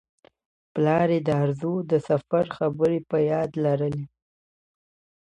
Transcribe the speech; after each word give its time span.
پلار 0.73 1.07
یې 1.15 1.19
د 1.27 1.29
ارزو 1.43 1.73
د 1.91 1.93
سفر 2.07 2.43
خبرې 2.57 2.99
په 3.09 3.17
یاد 3.31 3.51
لرلې. 3.63 4.05